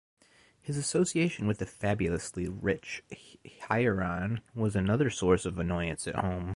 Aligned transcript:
His 0.59 0.77
association 0.77 1.45
with 1.45 1.59
the 1.59 1.65
fabulously 1.67 2.47
rich 2.47 3.03
Hieron 3.69 4.41
was 4.55 4.75
another 4.75 5.11
source 5.11 5.45
of 5.45 5.59
annoyance 5.59 6.07
at 6.07 6.15
home. 6.15 6.49